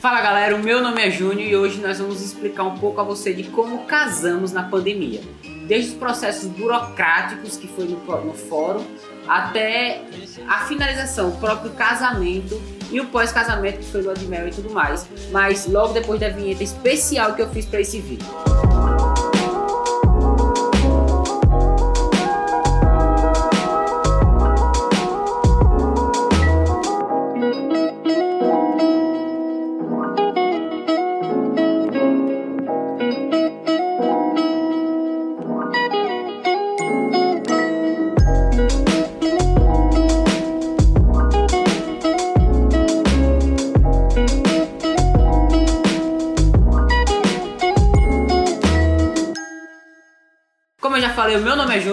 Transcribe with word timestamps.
Fala 0.00 0.20
galera, 0.20 0.54
o 0.54 0.60
meu 0.60 0.80
nome 0.80 1.04
é 1.04 1.10
Júnior 1.10 1.48
e 1.48 1.56
hoje 1.56 1.80
nós 1.80 1.98
vamos 1.98 2.22
explicar 2.22 2.62
um 2.62 2.78
pouco 2.78 3.00
a 3.00 3.04
você 3.04 3.34
de 3.34 3.42
como 3.42 3.84
casamos 3.84 4.52
na 4.52 4.62
pandemia. 4.62 5.20
Desde 5.66 5.90
os 5.90 5.96
processos 5.96 6.48
burocráticos 6.48 7.56
que 7.56 7.66
foi 7.66 7.86
no, 7.86 7.98
no 8.24 8.32
fórum 8.32 8.86
até 9.26 10.02
a 10.46 10.60
finalização, 10.66 11.30
o 11.30 11.40
próprio 11.40 11.72
casamento 11.72 12.62
e 12.92 13.00
o 13.00 13.06
pós-casamento 13.06 13.78
que 13.78 13.90
foi 13.90 14.04
do 14.04 14.14
de 14.14 14.26
mel 14.26 14.46
e 14.46 14.52
tudo 14.52 14.70
mais. 14.70 15.08
Mas 15.32 15.66
logo 15.66 15.92
depois 15.92 16.20
da 16.20 16.28
vinheta 16.28 16.62
especial 16.62 17.34
que 17.34 17.42
eu 17.42 17.50
fiz 17.50 17.66
para 17.66 17.80
esse 17.80 18.00
vídeo. 18.00 18.47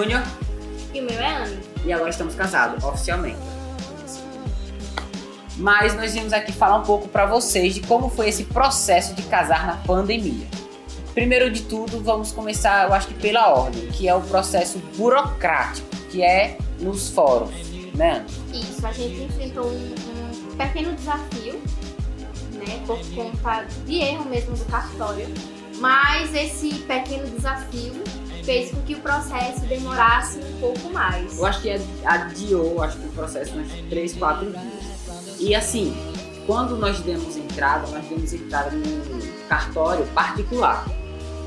Júnior. 0.06 0.24
E 0.94 1.02
o 1.02 1.04
meu 1.04 1.20
é 1.20 1.36
Anne. 1.36 1.60
E 1.84 1.92
agora 1.92 2.10
estamos 2.10 2.36
casados, 2.36 2.84
oficialmente. 2.84 3.40
Mas 5.58 5.96
nós 5.96 6.14
viemos 6.14 6.32
aqui 6.32 6.52
falar 6.52 6.78
um 6.78 6.84
pouco 6.84 7.08
para 7.08 7.26
vocês 7.26 7.74
de 7.74 7.82
como 7.82 8.10
foi 8.10 8.30
esse 8.30 8.44
processo 8.44 9.14
de 9.16 9.24
casar 9.24 9.66
na 9.66 9.78
pandemia. 9.78 10.48
Primeiro 11.14 11.50
de 11.50 11.64
tudo, 11.64 12.02
vamos 12.02 12.32
começar, 12.32 12.88
eu 12.88 12.94
acho 12.94 13.08
que 13.08 13.14
pela 13.14 13.50
ordem, 13.50 13.88
que 13.88 14.08
é 14.08 14.14
o 14.14 14.22
processo 14.22 14.80
burocrático, 14.98 15.88
que 16.10 16.22
é 16.22 16.58
nos 16.80 17.10
fóruns, 17.10 17.70
né? 17.96 18.26
Isso, 18.54 18.86
a 18.86 18.92
gente 18.92 19.24
enfrentou 19.24 19.66
um, 19.66 19.96
um 20.52 20.56
pequeno 20.58 20.94
desafio, 20.94 21.54
né, 22.52 22.84
por 22.86 23.00
conta 23.16 23.66
de 23.86 23.96
erro 23.96 24.26
mesmo 24.26 24.58
do 24.58 24.66
cartório, 24.66 25.28
mas 25.80 26.34
esse 26.36 26.74
pequeno 26.80 27.28
desafio 27.28 27.94
fez 28.46 28.72
com 28.72 28.82
que 28.82 28.94
o 28.94 29.00
processo 29.00 29.62
demorasse 29.62 30.40
um 30.40 30.60
pouco 30.60 30.90
mais. 30.92 31.38
Eu 31.38 31.46
acho 31.46 31.62
que 31.62 31.70
adiou, 32.06 32.82
acho 32.84 32.98
que 32.98 33.08
o 33.08 33.12
processo 33.12 33.58
uns 33.58 33.72
3, 33.90 34.14
4 34.14 34.46
dias. 34.52 35.40
E 35.40 35.56
assim, 35.56 35.96
quando 36.46 36.78
nós 36.78 37.00
demos 37.00 37.36
entrada, 37.36 37.88
nós 37.88 38.06
demos 38.06 38.32
entrada 38.32 38.70
no 38.72 39.48
cartório 39.48 40.06
particular. 40.08 40.86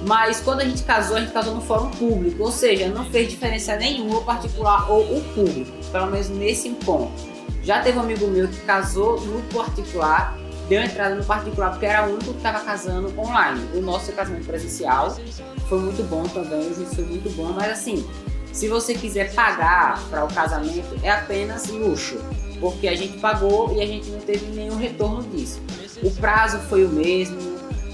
Mas 0.06 0.40
quando 0.40 0.60
a 0.60 0.64
gente 0.64 0.82
casou, 0.82 1.16
a 1.16 1.20
gente 1.20 1.32
casou 1.32 1.54
no 1.54 1.60
fórum 1.60 1.90
público, 1.90 2.42
ou 2.42 2.52
seja, 2.52 2.88
não 2.88 3.04
fez 3.06 3.28
diferença 3.30 3.74
nenhuma 3.76 4.18
o 4.18 4.24
particular 4.24 4.90
ou 4.90 5.02
o 5.02 5.24
público, 5.34 5.72
pelo 5.90 6.06
menos 6.08 6.28
nesse 6.28 6.70
ponto. 6.70 7.12
Já 7.62 7.82
teve 7.82 7.98
um 7.98 8.02
amigo 8.02 8.26
meu 8.28 8.48
que 8.48 8.60
casou 8.60 9.20
no 9.20 9.42
particular 9.52 10.38
deu 10.68 10.82
entrada 10.82 11.14
no 11.14 11.24
particular 11.24 11.70
porque 11.70 11.86
era 11.86 12.06
o 12.06 12.14
único 12.14 12.32
que 12.32 12.36
estava 12.36 12.60
casando 12.60 13.12
online. 13.18 13.60
O 13.74 13.80
nosso 13.80 14.12
casamento 14.12 14.46
presencial 14.46 15.16
foi 15.68 15.80
muito 15.80 16.02
bom 16.08 16.24
também, 16.24 16.70
o 16.70 16.74
juiz 16.74 16.94
foi 16.94 17.04
muito 17.04 17.30
bom, 17.30 17.52
mas 17.52 17.72
assim, 17.72 18.06
se 18.52 18.68
você 18.68 18.94
quiser 18.94 19.32
pagar 19.34 20.00
para 20.10 20.24
o 20.24 20.28
casamento, 20.32 20.98
é 21.02 21.10
apenas 21.10 21.68
luxo, 21.68 22.18
porque 22.60 22.88
a 22.88 22.96
gente 22.96 23.18
pagou 23.18 23.74
e 23.76 23.80
a 23.80 23.86
gente 23.86 24.08
não 24.10 24.20
teve 24.20 24.46
nenhum 24.46 24.76
retorno 24.76 25.22
disso. 25.22 25.60
O 26.02 26.10
prazo 26.10 26.58
foi 26.68 26.84
o 26.84 26.88
mesmo, 26.88 27.38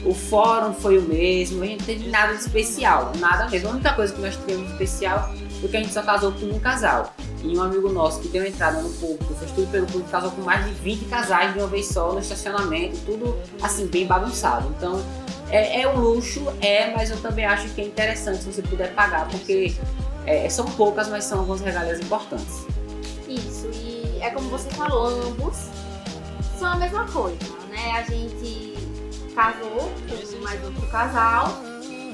o 0.04 0.12
fórum 0.12 0.74
foi 0.74 0.98
o 0.98 1.02
mesmo, 1.02 1.62
a 1.62 1.66
gente 1.66 1.80
não 1.80 1.86
teve 1.86 2.10
nada 2.10 2.34
de 2.34 2.40
especial, 2.40 3.12
nada 3.18 3.48
mesmo. 3.48 3.68
A 3.68 3.72
única 3.72 3.92
coisa 3.92 4.12
que 4.12 4.20
nós 4.20 4.36
tivemos 4.36 4.66
de 4.66 4.72
especial 4.72 5.32
foi 5.60 5.68
que 5.68 5.76
a 5.76 5.80
gente 5.80 5.92
só 5.92 6.02
casou 6.02 6.32
com 6.32 6.46
um 6.46 6.60
casal. 6.60 7.14
E 7.44 7.58
um 7.58 7.62
amigo 7.62 7.92
nosso 7.92 8.20
que 8.20 8.28
deu 8.28 8.44
entrada 8.44 8.80
no 8.80 8.88
público, 8.94 9.34
fez 9.34 9.52
tudo 9.52 9.70
pelo 9.70 9.86
público, 9.86 10.08
casou 10.08 10.30
com 10.30 10.40
mais 10.40 10.64
de 10.64 10.72
20 10.72 11.04
casais 11.04 11.52
de 11.52 11.58
uma 11.58 11.68
vez 11.68 11.86
só 11.86 12.12
no 12.12 12.18
estacionamento, 12.18 12.96
tudo 13.04 13.38
assim, 13.60 13.86
bem 13.86 14.06
bagunçado. 14.06 14.72
Então, 14.78 15.04
é, 15.50 15.82
é 15.82 15.88
um 15.88 16.00
luxo, 16.00 16.42
é, 16.62 16.90
mas 16.92 17.10
eu 17.10 17.20
também 17.20 17.44
acho 17.44 17.68
que 17.68 17.82
é 17.82 17.84
interessante 17.84 18.38
se 18.38 18.50
você 18.50 18.62
puder 18.62 18.94
pagar, 18.94 19.28
porque 19.28 19.74
é, 20.24 20.48
são 20.48 20.64
poucas, 20.64 21.08
mas 21.08 21.24
são 21.24 21.40
algumas 21.40 21.60
regalias 21.60 22.00
importantes. 22.00 22.66
Isso, 23.28 23.68
e 23.74 24.18
é 24.22 24.30
como 24.30 24.48
você 24.48 24.70
falou, 24.70 25.08
ambos 25.08 25.68
são 26.58 26.72
a 26.72 26.76
mesma 26.76 27.06
coisa, 27.08 27.36
né? 27.68 27.92
A 27.92 28.02
gente 28.02 28.74
casou 29.34 29.92
com 30.08 30.44
mais 30.44 30.64
outro 30.64 30.86
casal, 30.86 31.48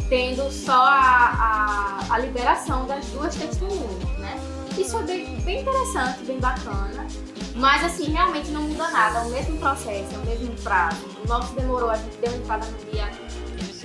tendo 0.09 0.51
só 0.51 0.73
a, 0.73 2.01
a, 2.11 2.15
a 2.15 2.19
liberação 2.19 2.85
das 2.87 3.07
duas 3.07 3.33
testemunhas, 3.37 4.19
né? 4.19 4.50
Isso 4.79 4.99
é 4.99 5.03
bem, 5.03 5.41
bem 5.41 5.61
interessante, 5.61 6.25
bem 6.25 6.39
bacana. 6.39 7.07
Mas 7.55 7.85
assim, 7.85 8.11
realmente 8.11 8.51
não 8.51 8.63
muda 8.63 8.89
nada, 8.91 9.21
é 9.21 9.23
o 9.23 9.31
mesmo 9.31 9.59
processo, 9.59 10.15
é 10.15 10.19
o 10.19 10.27
mesmo 10.27 10.55
prazo. 10.63 10.97
O 11.25 11.29
nosso 11.29 11.55
demorou, 11.55 11.91
a 11.91 11.97
gente 11.97 12.17
deu 12.19 12.35
entrada 12.35 12.67
no 12.67 12.91
dia 12.91 13.11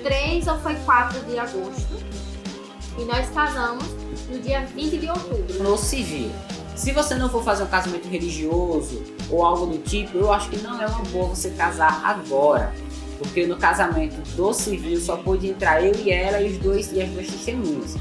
3 0.04 0.48
ou 0.48 0.60
foi 0.60 0.76
4 0.76 1.20
de 1.22 1.40
agosto. 1.40 1.96
E 2.98 3.04
nós 3.04 3.30
casamos 3.32 3.86
no 4.30 4.40
dia 4.40 4.66
20 4.66 4.98
de 4.98 5.10
outubro. 5.10 5.64
No 5.64 5.78
civil. 5.78 6.32
Se 6.76 6.92
você 6.92 7.16
não 7.16 7.30
for 7.30 7.44
fazer 7.44 7.64
um 7.64 7.68
casamento 7.68 8.08
religioso 8.08 9.02
ou 9.30 9.44
algo 9.46 9.66
do 9.66 9.78
tipo, 9.80 10.18
eu 10.18 10.32
acho 10.32 10.50
que 10.50 10.58
não 10.58 10.82
é 10.82 10.86
uma 10.86 11.04
boa 11.06 11.30
você 11.30 11.50
casar 11.52 12.02
agora. 12.04 12.74
Porque 13.18 13.48
no 13.48 13.58
casamento 13.58 14.16
do 14.36 14.54
civil 14.54 15.00
só 15.00 15.16
pôde 15.18 15.48
entrar 15.48 15.82
eu 15.82 15.96
e 15.96 16.12
ela 16.12 16.42
e 16.42 16.52
os 16.52 16.58
dois 16.58 16.92
e 16.92 17.02
as 17.02 17.10
duas 17.10 17.28
testemunhas. 17.28 17.96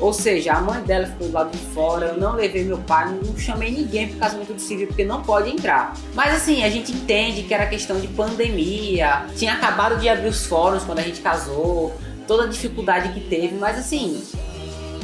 Ou 0.00 0.14
seja, 0.14 0.54
a 0.54 0.60
mãe 0.62 0.82
dela 0.82 1.06
ficou 1.06 1.28
do 1.28 1.34
lado 1.34 1.50
de 1.50 1.58
fora, 1.74 2.06
eu 2.06 2.18
não 2.18 2.32
levei 2.32 2.64
meu 2.64 2.78
pai, 2.78 3.12
não 3.22 3.36
chamei 3.36 3.70
ninguém 3.70 4.08
pro 4.08 4.18
casamento 4.18 4.54
do 4.54 4.60
civil 4.60 4.86
porque 4.86 5.04
não 5.04 5.22
pode 5.22 5.50
entrar. 5.50 5.94
Mas 6.14 6.34
assim, 6.34 6.64
a 6.64 6.70
gente 6.70 6.90
entende 6.90 7.42
que 7.42 7.52
era 7.52 7.66
questão 7.66 8.00
de 8.00 8.08
pandemia, 8.08 9.26
tinha 9.36 9.52
acabado 9.52 10.00
de 10.00 10.08
abrir 10.08 10.28
os 10.28 10.46
fóruns 10.46 10.84
quando 10.84 11.00
a 11.00 11.02
gente 11.02 11.20
casou, 11.20 11.94
toda 12.26 12.44
a 12.44 12.46
dificuldade 12.46 13.12
que 13.12 13.20
teve, 13.28 13.56
mas 13.56 13.78
assim, 13.78 14.22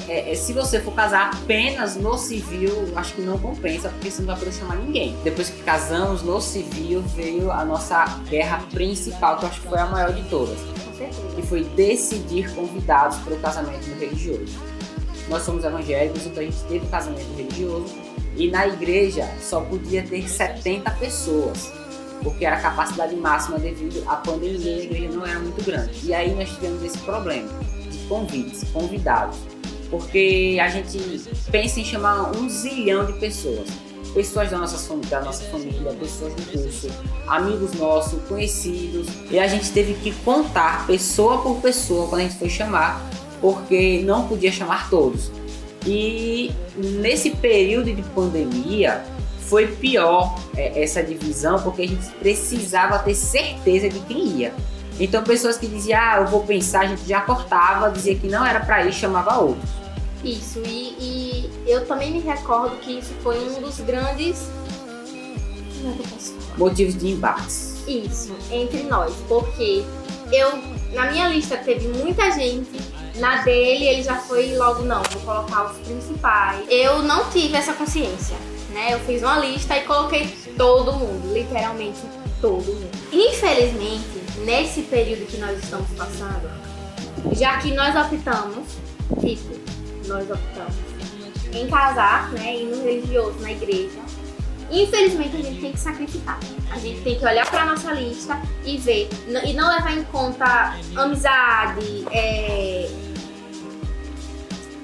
é, 0.09 0.33
é, 0.33 0.35
se 0.35 0.55
você 0.55 0.81
for 0.81 0.95
casar 0.95 1.31
apenas 1.35 1.95
no 1.97 2.17
civil, 2.17 2.91
acho 2.97 3.13
que 3.13 3.21
não 3.21 3.39
compensa, 3.39 3.91
porque 3.91 4.11
você 4.11 4.23
não 4.23 4.29
vai 4.29 4.37
poder 4.37 4.53
chamar 4.53 4.77
ninguém. 4.77 5.15
Depois 5.25 5.51
que 5.51 5.63
casamos 5.63 6.23
no 6.23 6.41
civil, 6.41 7.03
veio 7.15 7.51
a 7.51 7.67
nossa 7.67 8.05
guerra 8.31 8.63
principal, 8.73 9.37
que 9.37 9.45
eu 9.45 9.49
acho 9.51 9.61
que 9.61 9.69
foi 9.69 9.79
a 9.79 9.87
maior 9.87 10.13
de 10.15 10.23
todas. 10.31 10.59
Que 11.35 11.43
foi 11.43 11.65
decidir 11.65 12.51
convidados 12.55 13.19
para 13.19 13.35
o 13.35 13.41
casamento 13.41 13.87
no 13.91 13.99
religioso 13.99 14.76
nós 15.29 15.43
somos 15.43 15.65
evangélicos, 15.65 16.27
então 16.27 16.43
a 16.43 16.47
gente 16.47 16.63
teve 16.69 16.87
casamento 16.87 17.35
religioso 17.37 17.95
e 18.37 18.51
na 18.51 18.67
igreja 18.67 19.29
só 19.41 19.61
podia 19.61 20.03
ter 20.03 20.29
70 20.29 20.91
pessoas, 20.93 21.73
porque 22.23 22.45
era 22.45 22.57
a 22.57 22.61
capacidade 22.61 23.17
máxima 23.17 23.59
devido 23.59 24.05
à 24.07 24.17
pandemia, 24.17 24.77
a 24.77 24.85
igreja 24.85 25.09
não 25.11 25.27
era 25.27 25.41
muito 25.41 25.65
grande. 25.65 25.93
E 26.05 26.15
aí 26.15 26.35
nós 26.35 26.51
tivemos 26.51 26.83
esse 26.83 26.99
problema 26.99 27.49
de 27.91 27.99
convites, 28.09 28.65
convidados, 28.73 29.39
porque 29.91 30.59
a 30.61 30.69
gente 30.69 30.99
pensa 31.51 31.81
em 31.81 31.85
chamar 31.85 32.37
um 32.37 32.49
zilhão 32.49 33.07
de 33.07 33.15
pessoas. 33.15 33.69
Pessoas 34.15 34.51
da 34.51 34.59
nossa, 34.59 34.97
da 35.09 35.21
nossa 35.21 35.45
família, 35.45 35.93
pessoas 35.93 36.33
do 36.33 36.43
curso, 36.51 36.89
amigos 37.27 37.75
nossos, 37.75 38.23
conhecidos. 38.27 39.09
E 39.31 39.39
a 39.39 39.47
gente 39.47 39.71
teve 39.73 39.93
que 39.95 40.11
contar 40.25 40.87
pessoa 40.87 41.43
por 41.43 41.61
pessoa 41.61 42.09
quando 42.09 42.23
a 42.23 42.25
gente 42.25 42.39
foi 42.39 42.49
chamar 42.49 42.99
porque 43.41 44.03
não 44.05 44.27
podia 44.27 44.53
chamar 44.53 44.89
todos. 44.91 45.31
E 45.87 46.53
nesse 46.77 47.31
período 47.31 47.93
de 47.93 48.03
pandemia 48.03 49.05
foi 49.41 49.69
pior 49.69 50.37
é, 50.57 50.83
essa 50.83 51.03
divisão, 51.03 51.61
porque 51.63 51.83
a 51.83 51.89
gente 51.89 52.07
precisava 52.19 52.99
ter 52.99 53.15
certeza 53.15 53.89
de 53.89 54.01
quem 54.01 54.27
ia. 54.27 54.53
Então 54.99 55.23
pessoas 55.23 55.57
que 55.57 55.67
diziam, 55.67 56.01
ah, 56.01 56.17
eu 56.19 56.27
vou 56.27 56.43
pensar, 56.43 56.81
a 56.81 56.87
gente 56.87 57.07
já 57.07 57.21
cortava, 57.21 57.91
dizia 57.91 58.17
que 58.17 58.27
não 58.27 58.45
era 58.45 58.61
para 58.61 58.85
ir, 58.85 58.93
chamava 58.93 59.39
outros. 59.39 59.71
Isso, 60.25 60.61
e, 60.67 60.97
e, 60.99 61.51
eu 61.67 61.87
também 61.87 62.11
me 62.11 62.21
recordo 62.21 62.77
que 62.81 62.99
isso 62.99 63.13
foi 63.23 63.39
um 63.49 63.61
dos 63.61 63.79
grandes 63.81 64.49
motivos 66.57 66.97
de 66.97 67.09
embates. 67.09 67.77
Isso, 67.87 68.35
entre 68.51 68.83
nós, 68.85 69.15
porque 69.29 69.85
eu, 70.33 70.59
na 70.93 71.13
minha 71.13 71.29
lista 71.29 71.57
teve 71.57 71.87
muita 71.89 72.31
gente 72.33 72.81
na 73.19 73.43
dele, 73.43 73.87
ele 73.87 74.03
já 74.03 74.17
foi 74.17 74.57
logo, 74.57 74.83
não, 74.83 75.03
vou 75.03 75.23
colocar 75.23 75.71
os 75.71 75.79
principais. 75.79 76.65
Eu 76.69 77.03
não 77.03 77.31
tive 77.31 77.57
essa 77.57 77.73
consciência, 77.73 78.37
né? 78.71 78.95
Eu 78.95 79.01
fiz 79.01 79.23
uma 79.23 79.39
lista 79.39 79.77
e 79.77 79.83
coloquei 79.83 80.27
todo 80.57 80.93
mundo, 80.93 81.33
literalmente 81.33 82.01
todo 82.41 82.65
mundo. 82.65 82.91
Infelizmente, 83.13 84.23
nesse 84.45 84.83
período 84.83 85.27
que 85.27 85.39
nós 85.39 85.59
estamos 85.63 85.89
passando, 85.97 86.51
já 87.33 87.59
que 87.59 87.73
nós 87.73 87.95
optamos, 87.97 88.67
tipo, 89.21 89.55
nós 90.07 90.31
optamos 90.31 90.87
em 91.53 91.67
casar, 91.69 92.31
né, 92.33 92.57
e 92.57 92.65
no 92.65 92.83
religioso, 92.85 93.39
na 93.41 93.53
igreja, 93.53 94.07
Infelizmente 94.71 95.37
a 95.37 95.43
gente 95.43 95.61
tem 95.61 95.73
que 95.73 95.79
sacrificar. 95.79 96.39
A 96.71 96.79
gente 96.79 97.01
tem 97.03 97.17
que 97.17 97.25
olhar 97.25 97.49
para 97.49 97.65
nossa 97.65 97.93
lista 97.93 98.41
e 98.65 98.77
ver 98.77 99.09
e 99.45 99.53
não 99.53 99.69
levar 99.69 99.97
em 99.97 100.03
conta 100.05 100.77
amizade, 100.97 102.05
é... 102.11 102.91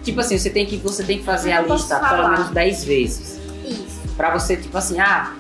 Tipo 0.03 0.21
assim, 0.21 0.39
você 0.39 0.51
tem 0.51 0.67
que 0.67 0.77
você 0.77 1.05
tem 1.05 1.19
que 1.19 1.25
fazer 1.25 1.53
a 1.53 1.61
lista 1.61 1.99
pelo 2.01 2.29
menos 2.29 2.51
10 2.51 2.85
vezes. 2.85 3.41
Isso. 3.65 4.01
Para 4.17 4.37
você 4.37 4.57
tipo 4.57 4.77
assim, 4.77 5.01
ah, 5.01 5.35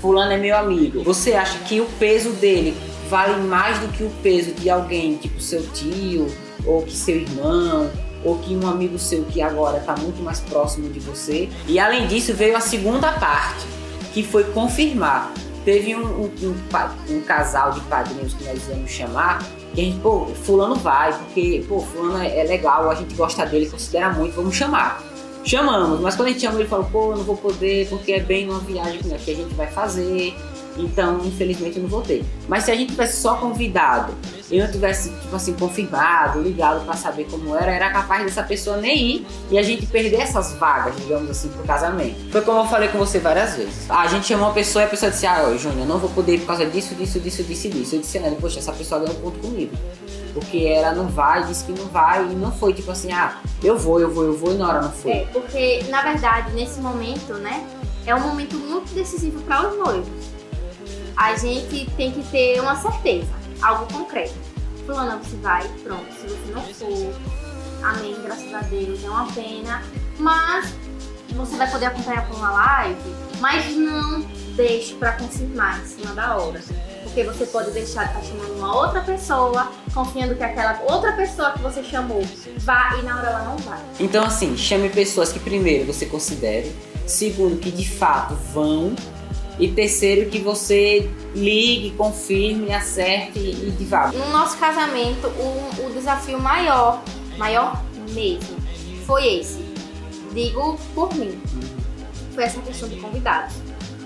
fulano 0.00 0.32
é 0.32 0.36
meu 0.36 0.56
amigo. 0.56 1.02
Você 1.02 1.32
acha 1.32 1.58
que 1.60 1.80
o 1.80 1.86
peso 1.98 2.30
dele 2.30 2.76
vale 3.08 3.42
mais 3.42 3.78
do 3.78 3.88
que 3.88 4.02
o 4.02 4.10
peso 4.22 4.52
de 4.52 4.70
alguém, 4.70 5.16
tipo 5.16 5.40
seu 5.40 5.66
tio 5.68 6.26
ou 6.64 6.82
que 6.82 6.92
seu 6.92 7.16
irmão 7.16 7.90
ou 8.24 8.38
que 8.38 8.56
um 8.56 8.66
amigo 8.66 8.98
seu 8.98 9.24
que 9.24 9.42
agora 9.42 9.78
está 9.78 9.94
muito 9.96 10.22
mais 10.22 10.40
próximo 10.40 10.88
de 10.88 10.98
você. 10.98 11.48
E 11.68 11.78
além 11.78 12.06
disso 12.06 12.32
veio 12.32 12.56
a 12.56 12.60
segunda 12.60 13.12
parte, 13.12 13.66
que 14.12 14.22
foi 14.22 14.44
confirmar. 14.44 15.30
Teve 15.64 15.94
um, 15.94 16.04
um, 16.04 16.32
um, 16.42 17.16
um 17.16 17.20
casal 17.20 17.72
de 17.72 17.80
padrinhos 17.82 18.34
que 18.34 18.44
nós 18.44 18.66
íamos 18.68 18.90
chamar, 18.90 19.42
que 19.74 19.80
a 19.80 19.84
gente, 19.84 20.00
pô, 20.00 20.26
fulano 20.26 20.76
vai, 20.76 21.12
porque, 21.12 21.64
pô, 21.68 21.80
fulano 21.80 22.22
é, 22.22 22.40
é 22.40 22.44
legal, 22.44 22.90
a 22.90 22.94
gente 22.94 23.14
gosta 23.14 23.44
dele, 23.44 23.68
considera 23.68 24.10
muito, 24.10 24.34
vamos 24.34 24.54
chamar. 24.54 25.02
Chamamos, 25.44 26.00
mas 26.00 26.16
quando 26.16 26.28
a 26.28 26.30
gente 26.32 26.40
chamou 26.40 26.58
ele 26.58 26.68
falou, 26.68 26.86
pô, 26.86 27.14
não 27.14 27.22
vou 27.22 27.36
poder, 27.36 27.86
porque 27.88 28.12
é 28.12 28.20
bem 28.20 28.48
uma 28.48 28.60
viagem 28.60 28.98
que 29.00 29.12
a 29.12 29.34
gente 29.34 29.54
vai 29.54 29.66
fazer, 29.66 30.34
então 30.76 31.20
infelizmente 31.24 31.76
eu 31.76 31.82
não 31.82 31.88
voltei. 31.88 32.24
Mas 32.48 32.64
se 32.64 32.70
a 32.70 32.74
gente 32.74 32.90
tivesse 32.90 33.20
só 33.20 33.36
convidado 33.36 34.14
e 34.50 34.60
não 34.60 34.70
tivesse, 34.70 35.10
tipo 35.10 35.34
assim, 35.34 35.54
confirmado, 35.54 36.40
ligado 36.40 36.84
para 36.84 36.94
saber 36.94 37.26
como 37.30 37.56
era, 37.56 37.72
era 37.72 37.90
capaz 37.90 38.24
dessa 38.24 38.42
pessoa 38.42 38.76
nem 38.76 39.16
ir 39.16 39.26
e 39.50 39.58
a 39.58 39.62
gente 39.62 39.86
perder 39.86 40.20
essas 40.20 40.52
vagas, 40.54 40.94
digamos 40.96 41.30
assim, 41.30 41.48
pro 41.48 41.64
casamento. 41.64 42.30
Foi 42.30 42.42
como 42.42 42.60
eu 42.60 42.66
falei 42.66 42.88
com 42.88 42.98
você 42.98 43.18
várias 43.18 43.56
vezes. 43.56 43.90
A 43.90 44.06
gente 44.06 44.26
chamou 44.26 44.48
uma 44.48 44.54
pessoa 44.54 44.82
e 44.82 44.86
a 44.86 44.88
pessoa 44.88 45.10
disse, 45.10 45.26
ah, 45.26 45.54
Júnior, 45.56 45.80
eu 45.80 45.86
não 45.86 45.98
vou 45.98 46.10
poder 46.10 46.34
ir 46.34 46.40
por 46.40 46.48
causa 46.48 46.66
disso, 46.66 46.94
disso, 46.94 47.18
disso, 47.18 47.42
disso, 47.42 47.68
disso. 47.68 47.94
Eu 47.96 48.00
disse, 48.00 48.18
Ana, 48.18 48.36
poxa, 48.40 48.58
essa 48.58 48.72
pessoa 48.72 49.00
ganhou 49.00 49.14
ponto 49.16 49.38
comigo. 49.38 49.72
Porque 50.34 50.64
ela 50.66 50.92
não 50.92 51.06
vai, 51.06 51.44
disse 51.44 51.64
que 51.64 51.72
não 51.72 51.86
vai, 51.86 52.24
e 52.24 52.34
não 52.34 52.50
foi 52.50 52.74
tipo 52.74 52.90
assim, 52.90 53.12
ah, 53.12 53.38
eu 53.62 53.78
vou, 53.78 54.00
eu 54.00 54.10
vou, 54.10 54.24
eu 54.24 54.36
vou, 54.36 54.52
e 54.52 54.56
na 54.56 54.68
hora 54.68 54.82
não 54.82 54.90
foi. 54.90 55.12
É, 55.12 55.26
porque, 55.32 55.84
na 55.88 56.02
verdade, 56.02 56.52
nesse 56.52 56.80
momento, 56.80 57.34
né, 57.34 57.64
é 58.04 58.14
um 58.14 58.20
momento 58.20 58.56
muito 58.56 58.92
decisivo 58.94 59.40
para 59.42 59.68
os 59.68 59.78
noivos. 59.78 60.33
A 61.16 61.36
gente 61.36 61.90
tem 61.96 62.12
que 62.12 62.22
ter 62.30 62.60
uma 62.60 62.76
certeza 62.76 63.44
algo 63.64 63.90
concreto. 63.92 64.34
Fulana, 64.86 65.16
você 65.16 65.36
vai, 65.36 65.66
pronto. 65.82 66.12
Se 66.12 66.26
você 66.26 66.52
não 66.52 66.62
for, 66.62 67.14
amém, 67.82 68.14
graças 68.22 68.52
a 68.52 68.60
Deus, 68.60 69.02
é 69.02 69.08
uma 69.08 69.32
pena. 69.32 69.82
Mas 70.18 70.74
você 71.34 71.56
vai 71.56 71.70
poder 71.70 71.86
acompanhar 71.86 72.26
por 72.28 72.36
uma 72.36 72.52
live, 72.52 73.14
mas 73.40 73.74
não 73.74 74.20
deixe 74.54 74.94
para 74.94 75.12
confirmar 75.12 75.80
em 75.80 75.86
cima 75.86 76.14
da 76.14 76.36
hora. 76.36 76.60
Porque 77.02 77.24
você 77.24 77.46
pode 77.46 77.70
deixar 77.70 78.04
de 78.04 78.10
estar 78.10 78.20
tá 78.20 78.26
chamando 78.26 78.58
uma 78.58 78.76
outra 78.76 79.00
pessoa, 79.00 79.70
confiando 79.92 80.34
que 80.34 80.42
aquela 80.42 80.80
outra 80.88 81.12
pessoa 81.12 81.52
que 81.52 81.60
você 81.60 81.82
chamou 81.82 82.22
vá 82.58 82.96
e 82.98 83.02
na 83.02 83.16
hora 83.16 83.28
ela 83.28 83.42
não 83.44 83.56
vai. 83.58 83.80
Então, 83.98 84.24
assim, 84.24 84.56
chame 84.56 84.88
pessoas 84.90 85.32
que 85.32 85.38
primeiro 85.38 85.86
você 85.86 86.06
considere, 86.06 86.74
segundo, 87.06 87.58
que 87.58 87.70
de 87.70 87.88
fato 87.88 88.34
vão 88.52 88.94
e 89.58 89.68
terceiro, 89.68 90.30
que 90.30 90.38
você 90.38 91.08
ligue, 91.34 91.92
confirme, 91.92 92.72
acerte 92.72 93.38
e 93.38 93.84
vá. 93.84 94.08
No 94.08 94.30
nosso 94.30 94.58
casamento, 94.58 95.28
o, 95.28 95.86
o 95.86 95.90
desafio 95.92 96.40
maior, 96.40 97.02
maior 97.36 97.82
mesmo, 98.10 98.56
foi 99.06 99.38
esse. 99.38 99.64
Digo 100.32 100.78
por 100.94 101.14
mim. 101.14 101.40
Foi 102.34 102.44
essa 102.44 102.60
questão 102.60 102.88
de 102.88 102.96
convidados. 102.96 103.54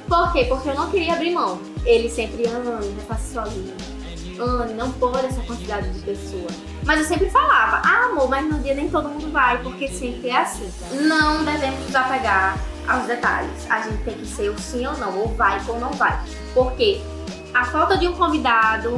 Por 0.07 0.33
quê? 0.33 0.45
Porque 0.45 0.69
eu 0.69 0.75
não 0.75 0.91
queria 0.91 1.15
abrir 1.15 1.33
mão. 1.33 1.61
Ele 1.85 2.09
sempre, 2.11 2.47
Anne, 2.47 2.65
não 2.67 3.03
faça 3.07 3.43
sozinho. 3.43 3.73
Anne, 4.39 4.75
não 4.75 4.93
pode 4.93 5.27
essa 5.27 5.41
quantidade 5.43 5.89
de 5.91 6.01
pessoas. 6.01 6.53
Mas 6.85 7.01
eu 7.01 7.07
sempre 7.07 7.31
falava, 7.31 7.83
ah, 7.85 8.11
amor, 8.11 8.29
mas 8.29 8.47
no 8.47 8.59
dia 8.61 8.75
nem 8.75 8.89
todo 8.89 9.09
mundo 9.09 9.31
vai, 9.33 9.63
porque 9.63 9.89
sempre 9.89 10.29
é 10.29 10.37
assim. 10.37 10.71
Não 10.93 11.45
devemos 11.45 11.81
nos 11.87 11.95
apegar 11.95 12.59
aos 12.89 13.07
detalhes. 13.07 13.71
A 13.71 13.83
gente 13.83 14.03
tem 14.03 14.15
que 14.15 14.27
ser 14.27 14.49
o 14.51 14.59
sim 14.59 14.87
ou 14.87 14.97
não, 14.97 15.19
ou 15.19 15.29
vai 15.29 15.61
ou 15.69 15.79
não 15.79 15.93
vai. 15.93 16.19
Porque 16.55 17.01
a 17.53 17.65
falta 17.67 17.97
de 17.99 18.09
um 18.09 18.15
convidado 18.15 18.97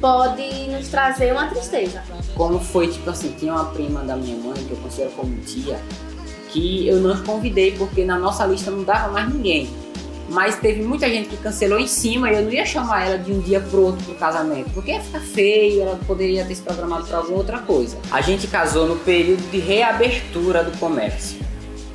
pode 0.00 0.68
nos 0.68 0.88
trazer 0.88 1.32
uma 1.32 1.46
tristeza. 1.46 2.02
Como 2.34 2.58
foi, 2.58 2.88
tipo 2.88 3.10
assim, 3.10 3.34
tinha 3.38 3.52
uma 3.52 3.66
prima 3.66 4.00
da 4.00 4.16
minha 4.16 4.36
mãe, 4.36 4.54
que 4.54 4.70
eu 4.70 4.76
considero 4.78 5.10
como 5.12 5.36
tia, 5.40 5.78
que 6.50 6.86
eu 6.86 7.00
não 7.00 7.22
convidei 7.22 7.72
porque 7.72 8.04
na 8.04 8.18
nossa 8.18 8.46
lista 8.46 8.70
não 8.70 8.84
dava 8.84 9.12
mais 9.12 9.32
ninguém. 9.32 9.68
Mas 10.28 10.56
teve 10.56 10.82
muita 10.82 11.08
gente 11.08 11.28
que 11.28 11.36
cancelou 11.36 11.78
em 11.78 11.86
cima 11.86 12.30
e 12.30 12.36
eu 12.36 12.42
não 12.42 12.50
ia 12.50 12.64
chamar 12.64 13.06
ela 13.06 13.18
de 13.18 13.32
um 13.32 13.40
dia 13.40 13.60
pro 13.60 13.82
outro 13.82 14.02
pro 14.04 14.14
casamento, 14.14 14.70
porque 14.72 14.92
ia 14.92 15.00
ficar 15.00 15.20
feio, 15.20 15.82
ela 15.82 15.98
poderia 16.06 16.44
ter 16.44 16.54
se 16.54 16.62
programado 16.62 17.06
para 17.06 17.18
alguma 17.18 17.38
outra 17.38 17.58
coisa. 17.58 17.98
A 18.10 18.20
gente 18.20 18.46
casou 18.46 18.86
no 18.86 18.96
período 18.96 19.42
de 19.50 19.58
reabertura 19.58 20.64
do 20.64 20.76
comércio. 20.78 21.38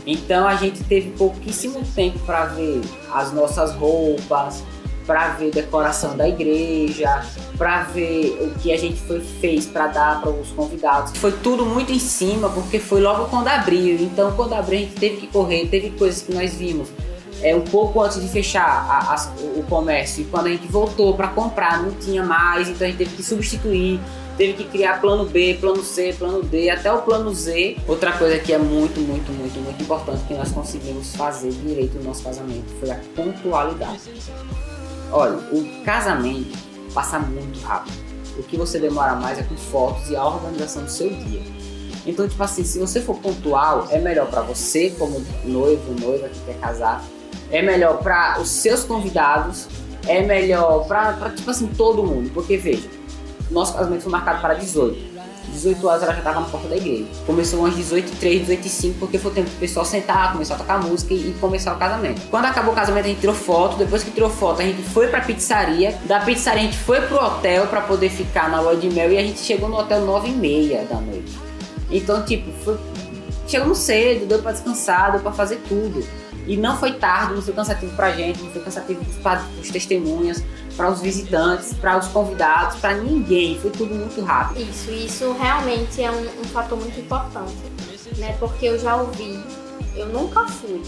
Então 0.08 0.48
a 0.48 0.56
gente 0.56 0.84
teve 0.86 1.12
pouquíssimo 1.12 1.84
tempo 1.94 2.18
para 2.20 2.46
ver 2.46 2.82
as 3.14 3.34
nossas 3.34 3.74
roupas, 3.76 4.64
para 5.06 5.30
ver 5.30 5.52
decoração 5.52 6.16
da 6.16 6.28
igreja, 6.28 7.26
para 7.58 7.84
ver 7.84 8.38
o 8.42 8.60
que 8.60 8.72
a 8.72 8.78
gente 8.78 9.02
foi, 9.02 9.20
fez 9.20 9.66
para 9.66 9.88
dar 9.88 10.22
para 10.22 10.32
os 10.32 10.50
convidados. 10.52 11.18
Foi 11.18 11.34
tudo 11.34 11.66
muito 11.66 11.92
em 11.92 12.00
cima, 12.00 12.50
porque 12.50 12.80
foi 12.80 13.02
logo 13.02 13.26
quando 13.26 13.50
abriu. 13.50 13.98
Então, 14.00 14.32
quando 14.32 14.54
abriu, 14.54 14.80
a 14.80 14.82
gente 14.82 14.96
teve 14.96 15.18
que 15.18 15.28
correr. 15.28 15.68
Teve 15.68 15.90
coisas 15.92 16.22
que 16.22 16.34
nós 16.34 16.54
vimos 16.56 16.90
é, 17.42 17.56
um 17.56 17.62
pouco 17.62 18.02
antes 18.02 18.22
de 18.22 18.28
fechar 18.28 18.66
a, 18.66 19.14
a, 19.14 19.34
o 19.58 19.64
comércio. 19.64 20.24
E 20.24 20.26
quando 20.26 20.48
a 20.48 20.50
gente 20.50 20.68
voltou 20.68 21.14
para 21.16 21.30
comprar, 21.30 21.82
não 21.82 21.92
tinha 21.92 22.24
mais, 22.24 22.70
então 22.70 22.86
a 22.86 22.90
gente 22.90 23.00
teve 23.00 23.16
que 23.16 23.24
substituir 23.24 24.00
teve 24.38 24.54
que 24.54 24.64
criar 24.66 25.02
plano 25.02 25.26
B, 25.26 25.58
plano 25.60 25.84
C, 25.84 26.14
plano 26.14 26.44
D, 26.44 26.70
até 26.70 26.94
o 26.94 27.02
plano 27.02 27.34
Z. 27.34 27.78
Outra 27.88 28.12
coisa 28.14 28.38
que 28.38 28.54
é 28.54 28.58
muito, 28.58 29.00
muito, 29.02 29.32
muito, 29.32 29.60
muito 29.60 29.82
importante 29.82 30.24
que 30.26 30.34
nós 30.36 30.52
conseguimos 30.52 31.16
fazer 31.16 31.52
direito 31.52 31.98
no 31.98 32.06
nosso 32.06 32.24
casamento 32.24 32.68
foi 32.80 32.92
a 32.92 33.00
pontualidade. 33.16 34.00
Olha, 35.12 35.38
o 35.52 35.84
casamento 35.84 36.56
passa 36.94 37.18
muito 37.18 37.60
rápido. 37.62 37.98
O 38.38 38.44
que 38.44 38.56
você 38.56 38.78
demora 38.80 39.16
mais 39.16 39.40
é 39.40 39.44
com 39.44 39.58
fotos 39.58 40.10
e 40.12 40.16
a 40.16 40.24
organização 40.24 40.84
do 40.84 40.92
seu 40.92 41.10
dia. 41.10 41.42
Então, 42.06 42.28
tipo 42.28 42.42
assim, 42.42 42.64
se 42.64 42.78
você 42.80 43.02
for 43.02 43.18
pontual, 43.18 43.88
é 43.90 44.00
melhor 44.00 44.30
para 44.30 44.42
você 44.42 44.92
como 44.92 45.26
noivo, 45.44 46.00
noiva 46.00 46.30
que 46.30 46.40
quer 46.42 46.58
casar, 46.60 47.04
é 47.52 47.62
melhor 47.62 47.98
para 47.98 48.40
os 48.40 48.50
seus 48.50 48.84
convidados, 48.84 49.68
é 50.08 50.22
melhor 50.22 50.88
para 50.88 51.32
tipo 51.32 51.50
assim 51.50 51.68
todo 51.68 52.04
mundo, 52.04 52.30
porque 52.34 52.56
veja, 52.56 52.88
nosso 53.52 53.74
casamento 53.74 54.02
foi 54.02 54.12
marcado 54.12 54.42
para 54.42 54.54
18. 54.56 55.18
18 55.52 55.88
horas 55.88 56.04
ela 56.04 56.12
já 56.12 56.20
estava 56.20 56.42
na 56.42 56.46
porta 56.48 56.68
da 56.68 56.76
igreja. 56.76 57.06
Começou 57.26 57.66
às 57.66 57.76
18 57.76 58.18
3 58.20 58.42
18 58.42 58.70
5 58.70 59.00
porque 59.00 59.18
foi 59.18 59.32
o 59.32 59.34
tempo 59.34 59.50
do 59.50 59.60
pessoal 59.60 59.86
sentar, 59.86 60.32
começar 60.34 60.56
a 60.56 60.58
tocar 60.58 60.82
música 60.82 61.14
e, 61.14 61.30
e 61.30 61.36
começar 61.40 61.74
o 61.74 61.78
casamento. 61.78 62.22
Quando 62.30 62.46
acabou 62.46 62.74
o 62.74 62.76
casamento, 62.76 63.06
a 63.06 63.08
gente 63.10 63.20
tirou 63.20 63.36
foto. 63.36 63.78
Depois 63.78 64.04
que 64.04 64.12
tirou 64.12 64.30
foto, 64.30 64.62
a 64.62 64.66
gente 64.66 64.82
foi 64.82 65.08
pra 65.08 65.22
pizzaria. 65.22 65.98
Da 66.06 66.20
pizzaria, 66.20 66.62
a 66.62 66.66
gente 66.66 66.78
foi 66.78 67.02
pro 67.02 67.18
hotel 67.18 67.68
para 67.68 67.82
poder 67.82 68.10
ficar 68.10 68.50
na 68.50 68.60
lua 68.60 68.76
de 68.76 68.90
mel 68.90 69.12
e 69.12 69.18
a 69.18 69.22
gente 69.22 69.40
chegou 69.40 69.70
no 69.70 69.78
hotel 69.78 70.02
9 70.02 70.30
e 70.30 70.32
meia 70.32 70.84
da 70.86 70.96
noite. 70.96 71.38
Então, 71.90 72.24
tipo, 72.24 72.52
foi... 72.64 72.78
chegamos 73.48 73.80
cedo, 73.80 74.26
deu 74.26 74.42
pra 74.42 74.52
descansar, 74.52 75.12
deu 75.12 75.22
pra 75.22 75.32
fazer 75.32 75.62
tudo. 75.68 76.06
E 76.46 76.56
não 76.56 76.78
foi 76.78 76.94
tarde, 76.94 77.34
não 77.34 77.42
foi 77.42 77.54
cansativo 77.54 77.94
pra 77.96 78.12
gente, 78.12 78.42
não 78.42 78.52
foi 78.52 78.62
cansativo 78.62 79.04
para 79.22 79.44
os 79.62 79.70
testemunhas 79.70 80.44
para 80.78 80.92
os 80.92 81.02
visitantes, 81.02 81.74
para 81.74 81.98
os 81.98 82.08
convidados, 82.08 82.80
para 82.80 82.94
ninguém. 82.94 83.60
Foi 83.60 83.72
tudo 83.72 83.94
muito 83.94 84.22
rápido. 84.22 84.62
Isso, 84.62 84.92
isso 84.92 85.34
realmente 85.34 86.02
é 86.02 86.12
um, 86.12 86.22
um, 86.22 86.44
fator 86.46 86.78
muito 86.78 86.98
importante, 87.00 87.56
né? 88.18 88.38
Porque 88.40 88.68
eu 88.68 88.80
já 88.80 88.96
ouvi, 88.96 89.44
eu 89.96 90.06
nunca 90.08 90.46
fui, 90.48 90.82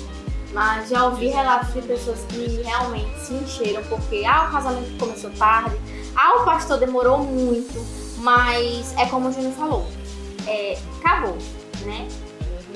mas 0.54 0.89
já 0.89 1.06
ouvi 1.06 1.28
relatos 1.28 1.74
de 1.74 1.82
pessoas 1.82 2.20
que 2.30 2.62
realmente 2.63 3.20
se 3.20 3.34
encheram 3.34 3.84
porque 3.89 4.24
ah, 4.25 4.48
o 4.48 4.51
casamento 4.51 4.98
começou 5.00 5.32
tarde, 5.32 5.75
ah, 6.16 6.42
o 6.42 6.46
pastor 6.46 6.78
demorou 6.78 7.18
muito, 7.24 7.84
mas 8.20 8.94
é 8.98 9.08
como 9.08 9.30
o 9.30 9.34
Júnior 9.34 9.54
falou, 9.54 9.88
é, 10.46 10.78
acabou, 11.00 11.38
né? 11.84 12.08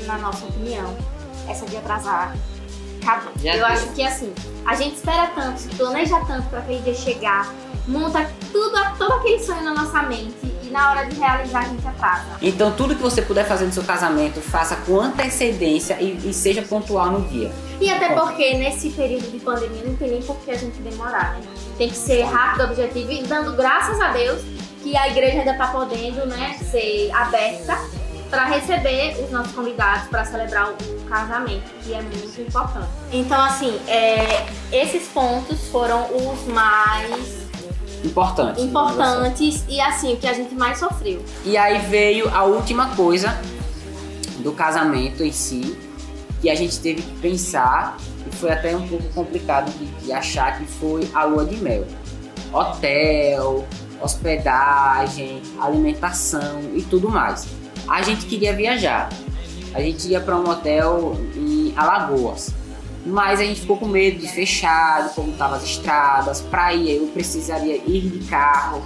Na 0.06 0.18
nossa 0.18 0.46
opinião, 0.46 0.96
essa 1.48 1.66
de 1.66 1.78
atrasar 1.78 2.36
acabou. 3.04 3.34
Já 3.42 3.56
eu 3.56 3.66
acho 3.66 3.88
que 3.90 4.04
assim, 4.04 4.34
a 4.66 4.76
gente 4.76 4.96
espera 4.96 5.28
tanto, 5.36 5.60
se 5.60 5.70
planeja 5.70 6.20
tanto 6.26 6.50
para 6.50 6.60
aquele 6.60 6.82
dia 6.82 6.94
chegar, 6.94 7.54
monta 7.88 8.30
tudo, 8.52 8.78
todo 8.98 9.14
aquele 9.14 9.40
sonho 9.40 9.64
na 9.64 9.74
nossa 9.74 10.02
mente 10.04 10.54
e 10.64 10.70
na 10.72 10.90
hora 10.90 11.06
de 11.06 11.20
realizar 11.20 11.60
a 11.60 11.66
gente 11.66 11.88
atrasa. 11.88 12.38
Então 12.42 12.72
tudo 12.72 12.96
que 12.96 13.02
você 13.02 13.22
puder 13.22 13.46
fazer 13.46 13.66
no 13.66 13.74
seu 13.74 13.84
casamento, 13.84 14.42
faça 14.42 14.76
com 14.78 15.00
antecedência 15.00 15.98
e, 16.00 16.30
e 16.30 16.34
seja 16.34 16.62
pontual 16.62 17.12
no 17.12 17.28
dia. 17.28 17.52
E 17.82 17.90
até 17.90 18.10
porque 18.16 18.54
nesse 18.56 18.90
período 18.92 19.30
de 19.30 19.40
pandemia 19.40 19.84
não 19.86 19.96
tem 19.96 20.12
nem 20.12 20.22
por 20.22 20.38
que 20.38 20.52
a 20.52 20.58
gente 20.58 20.80
demorar, 20.82 21.34
né? 21.34 21.42
Tem 21.78 21.90
que 21.90 21.96
ser 21.96 22.24
rápido, 22.24 22.66
objetivo 22.66 23.12
e 23.12 23.24
dando 23.24 23.54
graças 23.56 24.00
a 24.00 24.12
Deus 24.12 24.42
que 24.82 24.96
a 24.96 25.08
igreja 25.10 25.40
ainda 25.40 25.52
está 25.52 25.68
podendo, 25.68 26.26
né, 26.26 26.58
ser 26.70 27.10
aberta 27.14 27.78
para 28.34 28.46
receber 28.46 29.24
os 29.24 29.30
nossos 29.30 29.54
convidados 29.54 30.08
para 30.08 30.26
celebrar 30.26 30.72
o 30.72 31.06
casamento, 31.08 31.70
que 31.84 31.94
é 31.94 32.02
muito 32.02 32.42
importante. 32.42 32.88
Então, 33.12 33.40
assim, 33.40 33.80
é, 33.88 34.48
esses 34.72 35.08
pontos 35.10 35.68
foram 35.68 36.08
os 36.16 36.44
mais 36.48 37.44
Importantes. 38.04 38.64
importantes 38.64 39.64
e 39.70 39.80
assim 39.80 40.14
o 40.14 40.18
que 40.18 40.26
a 40.26 40.34
gente 40.34 40.56
mais 40.56 40.80
sofreu. 40.80 41.24
E 41.46 41.56
aí 41.56 41.78
veio 41.88 42.28
a 42.36 42.44
última 42.44 42.96
coisa 42.96 43.40
do 44.40 44.52
casamento 44.52 45.24
em 45.24 45.32
si, 45.32 45.78
que 46.42 46.50
a 46.50 46.56
gente 46.56 46.80
teve 46.80 47.04
que 47.04 47.14
pensar, 47.20 47.98
e 48.28 48.36
foi 48.36 48.52
até 48.52 48.76
um 48.76 48.88
pouco 48.88 49.08
complicado 49.14 49.72
de, 49.78 49.86
de 49.86 50.12
achar 50.12 50.58
que 50.58 50.66
foi 50.66 51.08
a 51.14 51.24
lua 51.24 51.46
de 51.46 51.58
mel. 51.58 51.86
Hotel, 52.52 53.64
hospedagem, 54.02 55.40
alimentação 55.62 56.62
e 56.74 56.82
tudo 56.82 57.10
mais. 57.10 57.63
A 57.94 58.02
gente 58.02 58.26
queria 58.26 58.56
viajar. 58.56 59.08
A 59.72 59.80
gente 59.80 60.08
ia 60.08 60.20
para 60.20 60.36
um 60.36 60.50
hotel 60.50 61.16
em 61.36 61.72
Alagoas. 61.78 62.50
Mas 63.06 63.40
a 63.40 63.44
gente 63.44 63.62
ficou 63.62 63.78
com 63.78 63.88
medo 63.88 64.18
de 64.18 64.28
fechar, 64.30 65.10
de 65.10 65.14
como 65.14 65.32
estavam 65.32 65.58
as 65.58 65.64
estradas, 65.64 66.42
para 66.42 66.74
ir 66.74 66.96
eu 66.96 67.08
precisaria 67.10 67.76
ir 67.76 68.10
de 68.10 68.26
carro 68.28 68.82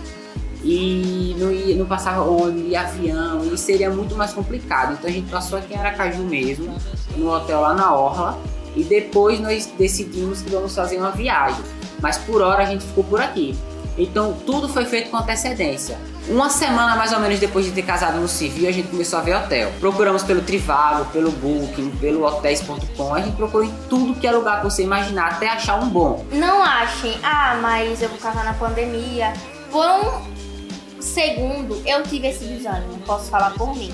e 0.61 1.33
não, 1.39 1.49
ia, 1.49 1.77
não 1.77 1.85
passava 1.85 2.21
ônibus, 2.21 2.69
ia 2.69 2.81
avião, 2.81 3.45
e 3.45 3.57
seria 3.57 3.89
muito 3.89 4.13
mais 4.13 4.33
complicado. 4.33 4.91
Então 4.91 5.09
a 5.09 5.13
gente 5.13 5.31
passou 5.31 5.57
aqui 5.57 5.73
em 5.73 5.77
Aracaju 5.77 6.23
mesmo, 6.23 6.75
no 7.15 7.31
hotel 7.31 7.61
lá 7.61 7.73
na 7.73 7.95
Orla, 7.95 8.37
e 8.75 8.83
depois 8.83 9.39
nós 9.39 9.71
decidimos 9.77 10.41
que 10.41 10.49
vamos 10.49 10.75
fazer 10.75 10.97
uma 10.97 11.11
viagem. 11.11 11.63
Mas 12.01 12.17
por 12.17 12.41
hora 12.41 12.63
a 12.63 12.65
gente 12.65 12.83
ficou 12.83 13.05
por 13.05 13.21
aqui. 13.21 13.57
Então 13.97 14.35
tudo 14.45 14.67
foi 14.67 14.83
feito 14.83 15.09
com 15.11 15.15
antecedência. 15.15 15.97
Uma 16.29 16.49
semana 16.49 16.97
mais 16.97 17.13
ou 17.13 17.21
menos 17.21 17.39
depois 17.39 17.65
de 17.65 17.71
ter 17.71 17.83
casado 17.83 18.19
no 18.19 18.27
civil, 18.27 18.67
a 18.67 18.71
gente 18.71 18.89
começou 18.89 19.17
a 19.17 19.21
ver 19.21 19.35
hotel. 19.35 19.71
Procuramos 19.79 20.23
pelo 20.23 20.41
Trivago, 20.41 21.05
pelo 21.11 21.31
Booking, 21.31 21.89
pelo 22.01 22.25
hotéis.com. 22.25 23.13
A 23.13 23.21
gente 23.21 23.37
procurou 23.37 23.65
em 23.65 23.73
tudo 23.89 24.19
que 24.19 24.27
é 24.27 24.31
lugar 24.31 24.57
que 24.57 24.65
você 24.65 24.83
imaginar 24.83 25.31
até 25.31 25.47
achar 25.47 25.81
um 25.81 25.87
bom. 25.87 26.25
Não 26.33 26.61
achem, 26.61 27.17
ah, 27.23 27.57
mas 27.61 28.01
eu 28.01 28.09
vou 28.09 28.17
casar 28.17 28.43
na 28.43 28.53
pandemia. 28.53 29.31
Por 29.71 29.85
um 29.85 31.01
segundo 31.01 31.81
eu 31.85 32.03
tive 32.03 32.27
esse 32.27 32.43
desânimo, 32.43 32.97
posso 33.05 33.29
falar 33.29 33.51
por 33.51 33.73
mim. 33.73 33.93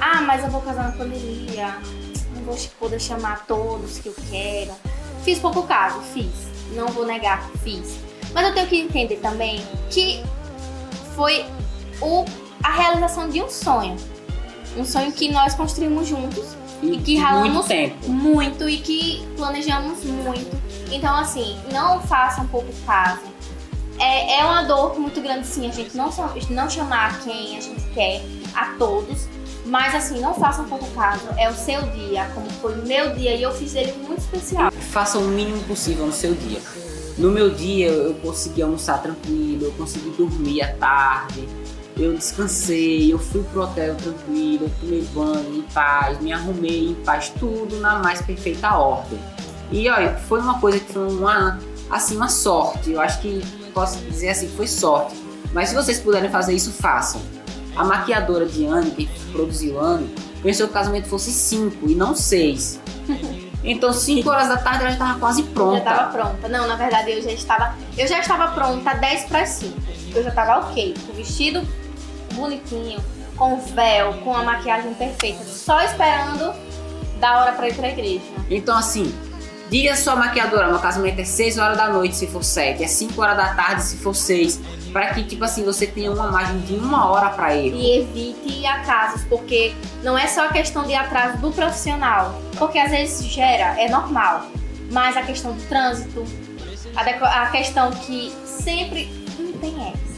Ah, 0.00 0.20
mas 0.22 0.44
eu 0.44 0.50
vou 0.50 0.60
casar 0.60 0.84
na 0.84 0.92
pandemia. 0.92 1.78
Não 2.32 2.42
vou 2.44 2.56
poder 2.78 3.00
chamar 3.00 3.44
todos 3.44 3.98
que 3.98 4.08
eu 4.08 4.14
quero. 4.30 4.70
Fiz 5.24 5.40
pouco 5.40 5.64
caso, 5.64 6.00
fiz. 6.14 6.30
Não 6.76 6.86
vou 6.88 7.04
negar, 7.04 7.50
fiz. 7.64 7.98
Mas 8.32 8.46
eu 8.46 8.54
tenho 8.54 8.68
que 8.68 8.78
entender 8.78 9.16
também 9.16 9.66
que 9.90 10.22
foi 11.16 11.44
o, 12.00 12.24
a 12.62 12.72
realização 12.72 13.28
de 13.28 13.42
um 13.42 13.48
sonho. 13.48 13.96
Um 14.76 14.84
sonho 14.84 15.10
que 15.12 15.30
nós 15.30 15.54
construímos 15.54 16.06
juntos 16.06 16.56
e, 16.82 16.98
que 16.98 17.16
ralamos 17.16 17.66
muito 17.66 18.08
muito 18.08 18.68
e 18.68 18.78
que 18.78 19.26
planejamos 19.36 20.04
muito. 20.04 20.56
Então, 20.90 21.14
assim, 21.16 21.56
não 21.72 22.00
façam 22.02 22.46
pouco 22.46 22.72
caso. 22.84 23.22
É, 23.98 24.40
é 24.40 24.44
uma 24.44 24.62
dor 24.64 24.98
muito 24.98 25.20
grande, 25.22 25.46
sim, 25.46 25.66
a 25.66 25.72
gente 25.72 25.96
não, 25.96 26.10
não 26.50 26.68
chamar 26.68 27.20
quem 27.20 27.56
a 27.56 27.60
gente 27.60 27.82
quer, 27.94 28.22
a 28.54 28.74
todos. 28.78 29.26
Mas, 29.64 29.94
assim, 29.94 30.20
não 30.20 30.34
façam 30.34 30.66
pouco 30.66 30.86
caso. 30.90 31.26
É 31.38 31.50
o 31.50 31.54
seu 31.54 31.82
dia, 31.82 32.30
como 32.34 32.48
foi 32.50 32.78
o 32.78 32.86
meu 32.86 33.14
dia, 33.14 33.34
e 33.34 33.42
eu 33.42 33.52
fiz 33.52 33.74
ele 33.74 33.92
muito 34.06 34.20
especial. 34.20 34.70
Faça 34.70 35.18
o 35.18 35.24
mínimo 35.24 35.62
possível 35.64 36.06
no 36.06 36.12
seu 36.12 36.34
dia. 36.34 36.60
No 37.18 37.30
meu 37.30 37.48
dia 37.48 37.88
eu 37.88 38.14
consegui 38.16 38.60
almoçar 38.60 39.00
tranquilo, 39.00 39.64
eu 39.64 39.72
consegui 39.72 40.10
dormir 40.10 40.60
à 40.60 40.74
tarde, 40.74 41.48
eu 41.96 42.14
descansei, 42.14 43.12
eu 43.12 43.18
fui 43.18 43.42
pro 43.44 43.62
hotel 43.62 43.94
tranquilo, 43.96 44.64
eu 44.64 44.70
tomei 44.80 45.02
banho 45.14 45.56
em 45.58 45.62
paz, 45.62 46.20
me 46.20 46.32
arrumei 46.32 46.88
em 46.90 46.94
paz, 46.94 47.30
tudo 47.38 47.76
na 47.80 47.98
mais 47.98 48.20
perfeita 48.20 48.74
ordem. 48.76 49.18
E 49.70 49.88
olha, 49.88 50.14
foi 50.28 50.40
uma 50.40 50.60
coisa 50.60 50.78
que 50.78 50.92
foi 50.92 51.08
uma, 51.08 51.58
assim, 51.90 52.16
uma 52.16 52.28
sorte. 52.28 52.92
Eu 52.92 53.00
acho 53.00 53.20
que 53.20 53.42
posso 53.72 53.98
dizer 54.04 54.28
assim, 54.28 54.48
foi 54.48 54.66
sorte. 54.66 55.14
Mas 55.52 55.70
se 55.70 55.74
vocês 55.74 55.98
puderem 55.98 56.30
fazer 56.30 56.52
isso, 56.54 56.70
façam. 56.70 57.20
A 57.74 57.82
maquiadora 57.84 58.46
de 58.46 58.66
Anne, 58.66 58.90
que 58.90 59.08
produziu 59.32 59.80
Anne, 59.80 60.08
pensou 60.42 60.66
que 60.66 60.70
o 60.70 60.74
casamento 60.74 61.08
fosse 61.08 61.30
5 61.30 61.88
e 61.88 61.94
não 61.94 62.14
6. 62.14 62.80
Então, 63.64 63.92
5 63.92 64.30
horas 64.30 64.46
da 64.46 64.58
tarde 64.58 64.82
ela 64.82 64.90
já 64.90 64.92
estava 64.92 65.18
quase 65.18 65.40
Eu 65.40 65.46
pronta. 65.48 65.72
já 65.72 65.90
estava 65.90 66.12
pronta. 66.12 66.48
Não, 66.48 66.68
na 66.68 66.76
verdade 66.76 67.10
eu 67.10 67.20
já 67.20 67.32
estava. 67.32 67.74
Eu 67.98 68.06
já 68.06 68.20
estava 68.20 68.52
pronta 68.52 68.94
10 68.94 69.24
para 69.24 69.44
5. 69.44 69.74
Eu 70.14 70.22
já 70.22 70.28
estava 70.28 70.68
ok. 70.68 70.94
Com 71.04 71.12
o 71.12 71.16
vestido 71.16 71.66
bonitinho, 72.36 73.02
com 73.36 73.58
véu, 73.60 74.14
com 74.24 74.34
a 74.34 74.42
maquiagem 74.42 74.94
perfeita. 74.94 75.44
Só 75.44 75.80
esperando 75.82 76.54
da 77.20 77.40
hora 77.40 77.52
para 77.52 77.68
ir 77.68 77.74
pra 77.74 77.88
igreja. 77.88 78.24
Então, 78.50 78.76
assim, 78.76 79.12
diga 79.70 79.92
à 79.92 79.96
sua 79.96 80.16
maquiadora: 80.16 80.68
meu 80.68 80.78
casamento 80.78 81.20
é 81.20 81.24
6 81.24 81.58
horas 81.58 81.76
da 81.76 81.88
noite 81.88 82.16
se 82.16 82.26
for 82.26 82.44
7, 82.44 82.82
é 82.82 82.86
5 82.86 83.20
horas 83.20 83.36
da 83.36 83.54
tarde 83.54 83.82
se 83.82 83.96
for 83.96 84.14
6. 84.14 84.60
Para 84.92 85.12
que, 85.12 85.24
tipo 85.24 85.44
assim, 85.44 85.64
você 85.64 85.86
tenha 85.86 86.10
uma 86.10 86.30
margem 86.30 86.58
de 86.60 86.74
uma 86.74 87.10
hora 87.10 87.28
para 87.30 87.54
erro. 87.54 87.76
E 87.76 87.98
evite 87.98 88.64
atrasos, 88.64 89.24
porque 89.24 89.74
não 90.02 90.16
é 90.16 90.26
só 90.26 90.46
a 90.46 90.48
questão 90.48 90.84
de 90.84 90.94
atraso 90.94 91.38
do 91.38 91.50
profissional. 91.52 92.40
Porque 92.56 92.78
às 92.78 92.90
vezes 92.90 93.26
gera, 93.26 93.78
é 93.78 93.88
normal. 93.90 94.46
Mas 94.90 95.16
a 95.16 95.22
questão 95.22 95.52
do 95.52 95.62
trânsito, 95.68 96.24
a, 96.94 97.42
a 97.42 97.50
questão 97.50 97.90
que 97.90 98.32
sempre 98.46 99.10
não 99.38 99.52
tem 99.54 99.74
essa. 99.88 100.15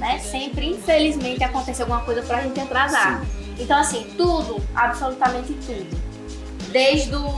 Né? 0.00 0.18
Sempre, 0.18 0.66
infelizmente, 0.70 1.44
acontece 1.44 1.82
alguma 1.82 2.00
coisa 2.00 2.22
pra 2.22 2.40
gente 2.40 2.58
atrasar. 2.58 3.22
Então, 3.58 3.78
assim, 3.78 4.14
tudo, 4.16 4.56
absolutamente 4.74 5.52
tudo. 5.52 6.00
Desde 6.72 7.14
o, 7.14 7.34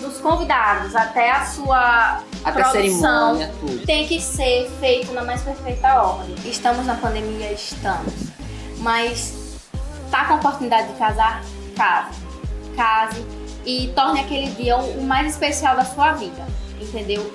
dos 0.00 0.18
convidados 0.18 0.96
até 0.96 1.30
a 1.30 1.44
sua 1.44 2.22
Até 2.42 2.62
produção, 2.62 3.36
cerimônia, 3.36 3.54
tudo. 3.60 3.84
tem 3.84 4.08
que 4.08 4.18
ser 4.18 4.70
feito 4.80 5.12
na 5.12 5.22
mais 5.22 5.42
perfeita 5.42 6.02
ordem. 6.02 6.34
Estamos 6.46 6.86
na 6.86 6.94
pandemia, 6.94 7.52
estamos. 7.52 8.14
Mas 8.78 9.58
tá 10.10 10.24
com 10.24 10.34
a 10.34 10.36
oportunidade 10.36 10.88
de 10.88 10.98
casar? 10.98 11.44
Case. 11.76 12.18
Case 12.74 13.26
e 13.66 13.88
torne 13.94 14.20
aquele 14.20 14.50
dia 14.52 14.78
o 14.78 15.02
mais 15.04 15.32
especial 15.32 15.76
da 15.76 15.84
sua 15.84 16.12
vida, 16.12 16.46
entendeu? 16.80 17.30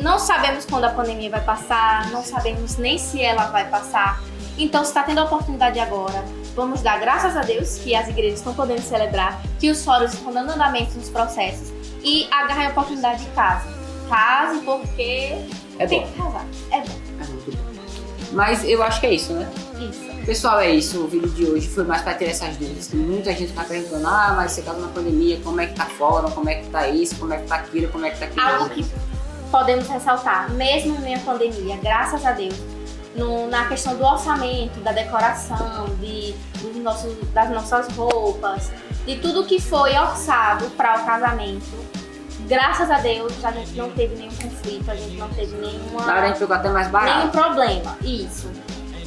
Não 0.00 0.18
sabemos 0.18 0.64
quando 0.66 0.84
a 0.84 0.90
pandemia 0.90 1.30
vai 1.30 1.40
passar, 1.40 2.10
não 2.10 2.22
sabemos 2.22 2.76
nem 2.76 2.98
se 2.98 3.22
ela 3.22 3.46
vai 3.46 3.68
passar. 3.68 4.20
Então, 4.58 4.82
se 4.82 4.90
está 4.90 5.02
tendo 5.02 5.18
a 5.20 5.24
oportunidade 5.24 5.78
agora, 5.78 6.24
vamos 6.54 6.80
dar 6.80 6.98
graças 6.98 7.36
a 7.36 7.42
Deus 7.42 7.76
que 7.78 7.94
as 7.94 8.08
igrejas 8.08 8.38
estão 8.38 8.54
podendo 8.54 8.82
celebrar, 8.82 9.40
que 9.60 9.70
os 9.70 9.84
fóruns 9.84 10.14
estão 10.14 10.32
dando 10.32 10.50
andamento 10.52 10.94
nos 10.96 11.08
processos 11.08 11.72
e 12.02 12.26
agarre 12.30 12.66
a 12.66 12.68
oportunidade 12.70 13.24
de 13.24 13.30
casa. 13.30 13.66
Case 14.08 14.60
porque 14.60 15.44
É 15.78 15.86
tem 15.86 16.02
bom. 16.02 16.06
que 16.12 16.18
casar. 16.22 16.46
É 16.70 16.80
bom. 16.80 16.94
É 17.20 17.26
muito 17.26 17.56
bom. 17.56 17.66
Mas 18.32 18.64
eu 18.64 18.82
acho 18.82 19.00
que 19.00 19.06
é 19.06 19.14
isso, 19.14 19.32
né? 19.32 19.48
Isso. 19.78 20.06
Pessoal, 20.24 20.60
é 20.60 20.70
isso. 20.70 21.00
O 21.04 21.06
vídeo 21.08 21.28
de 21.30 21.44
hoje 21.44 21.68
foi 21.68 21.84
mais 21.84 22.02
para 22.02 22.14
tirar 22.14 22.30
essas 22.30 22.56
dúvidas. 22.56 22.86
Tem 22.88 22.98
muita 23.00 23.30
gente 23.32 23.48
que 23.48 23.52
tá 23.54 23.64
perguntando: 23.64 24.06
ah, 24.06 24.32
mas 24.36 24.52
você 24.52 24.62
casa 24.62 24.78
na 24.80 24.88
pandemia, 24.88 25.38
como 25.42 25.60
é 25.60 25.66
que 25.66 25.74
tá 25.74 25.86
fora, 25.86 26.30
como 26.30 26.48
é 26.48 26.56
que 26.56 26.68
tá 26.68 26.88
isso, 26.88 27.16
como 27.16 27.32
é 27.32 27.38
que 27.38 27.46
tá 27.46 27.56
aquilo, 27.56 27.88
como 27.88 28.04
é 28.06 28.10
que 28.10 28.18
tá 28.18 28.24
aquilo. 28.26 28.46
Algo 28.46 28.70
que 28.70 28.84
podemos 29.50 29.86
ressaltar, 29.88 30.50
mesmo 30.50 30.96
em 30.96 31.00
meio 31.00 31.16
à 31.18 31.20
pandemia, 31.20 31.76
graças 31.82 32.24
a 32.24 32.32
Deus, 32.32 32.54
no- 33.14 33.48
na 33.48 33.66
questão 33.66 33.96
do 33.96 34.04
orçamento, 34.04 34.78
da 34.80 34.92
decoração, 34.92 35.86
de, 36.00 36.34
dos 36.60 36.76
nossos, 36.76 37.14
das 37.32 37.50
nossas 37.50 37.88
roupas, 37.96 38.70
de 39.06 39.16
tudo 39.16 39.44
que 39.46 39.60
foi 39.60 39.96
orçado 39.96 40.66
para 40.70 41.00
o 41.02 41.06
casamento, 41.06 41.64
graças 42.48 42.90
a 42.90 42.98
Deus 42.98 43.32
a 43.44 43.52
gente 43.52 43.72
não 43.76 43.90
teve 43.90 44.16
nenhum 44.16 44.34
conflito, 44.34 44.90
a 44.90 44.94
gente 44.94 45.16
não 45.16 45.28
teve 45.30 45.56
nenhuma. 45.56 46.12
A 46.12 46.26
gente 46.26 46.38
pegou 46.38 46.56
até 46.56 46.68
mais 46.68 46.86
Nenhum 46.90 47.04
barato. 47.06 47.28
problema, 47.30 47.96
isso. 48.02 48.50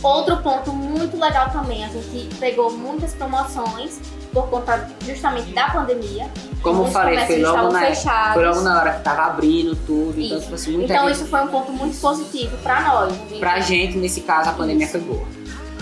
Outro 0.02 0.38
ponto 0.38 0.72
muito 0.72 1.20
legal 1.20 1.50
também, 1.50 1.84
a 1.84 1.90
gente 1.90 2.34
pegou 2.40 2.72
muitas 2.72 3.14
promoções 3.14 4.00
por 4.34 4.50
conta 4.50 4.88
justamente 5.06 5.52
da 5.54 5.70
pandemia. 5.70 6.30
Como 6.62 6.84
eu 6.84 6.88
falei, 6.88 7.20
foi 7.26 7.42
logo, 7.42 7.72
na, 7.72 7.80
fechados. 7.82 8.34
foi 8.34 8.46
logo 8.46 8.62
na 8.62 8.80
hora 8.80 8.94
que 8.94 9.04
tava 9.04 9.24
abrindo 9.24 9.76
tudo. 9.76 10.20
Então, 10.20 10.38
Isso. 10.38 10.42
tipo 10.42 10.56
assim, 10.56 10.72
muita 10.78 10.94
Então 10.94 11.08
gente. 11.08 11.16
isso 11.18 11.26
foi 11.28 11.42
um 11.42 11.48
ponto 11.48 11.72
muito 11.72 12.00
positivo 12.00 12.58
para 12.58 12.82
nós. 12.82 13.14
gente. 13.14 13.40
Pra 13.40 13.60
gente, 13.60 13.98
nesse 13.98 14.22
caso, 14.22 14.50
a 14.50 14.54
pandemia 14.54 14.88
foi 14.88 15.00
boa. 15.00 15.26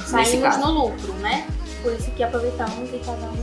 Saímos 0.06 0.58
no 0.58 0.72
lucro, 0.72 1.13
né? 1.16 1.46
Por 1.82 1.94
isso 1.94 2.10
que 2.12 2.24
aproveitamos 2.24 2.89
e 2.92 2.96
e 2.96 3.00
casamos. 3.00 3.39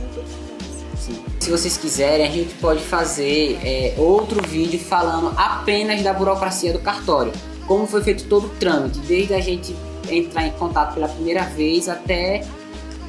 Sim. 0.97 1.23
Se 1.39 1.51
vocês 1.51 1.77
quiserem, 1.77 2.25
a 2.27 2.31
gente 2.31 2.55
pode 2.55 2.81
fazer 2.81 3.59
é, 3.63 3.93
outro 3.97 4.41
vídeo 4.47 4.79
falando 4.79 5.31
apenas 5.37 6.01
da 6.01 6.11
burocracia 6.13 6.73
do 6.73 6.79
cartório. 6.79 7.31
Como 7.67 7.85
foi 7.85 8.01
feito 8.01 8.25
todo 8.27 8.47
o 8.47 8.49
trâmite, 8.49 8.97
desde 8.99 9.33
a 9.35 9.41
gente 9.41 9.75
entrar 10.09 10.45
em 10.47 10.51
contato 10.51 10.95
pela 10.95 11.07
primeira 11.07 11.43
vez 11.43 11.87
até 11.87 12.43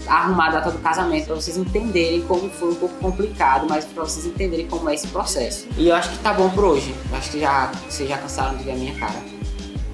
arrumar 0.07 0.49
a 0.49 0.51
data 0.53 0.71
do 0.71 0.79
casamento, 0.79 1.27
para 1.27 1.35
vocês 1.35 1.57
entenderem 1.57 2.23
como 2.23 2.49
foi 2.51 2.71
um 2.71 2.75
pouco 2.75 2.95
complicado, 2.97 3.67
mas 3.69 3.85
para 3.85 4.05
vocês 4.05 4.27
entenderem 4.27 4.67
como 4.67 4.89
é 4.89 4.95
esse 4.95 5.07
processo. 5.09 5.67
E 5.77 5.89
eu 5.89 5.97
acho 5.97 6.11
que 6.11 6.19
tá 6.19 6.33
bom 6.33 6.49
por 6.51 6.65
hoje. 6.65 6.95
Acho 7.13 7.31
que 7.31 7.41
já, 7.41 7.71
vocês 7.89 8.09
já 8.09 8.19
cansaram 8.19 8.57
de 8.57 8.65
ver 8.65 8.73
a 8.73 8.77
minha 8.77 8.95
cara. 8.99 9.21